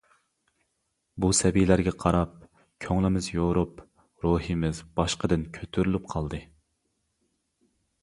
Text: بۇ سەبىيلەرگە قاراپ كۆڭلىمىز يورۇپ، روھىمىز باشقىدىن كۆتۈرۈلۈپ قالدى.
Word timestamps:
بۇ 1.25 1.29
سەبىيلەرگە 1.39 1.93
قاراپ 2.05 2.33
كۆڭلىمىز 2.87 3.29
يورۇپ، 3.35 3.85
روھىمىز 4.27 4.83
باشقىدىن 5.01 5.49
كۆتۈرۈلۈپ 5.61 6.13
قالدى. 6.17 6.45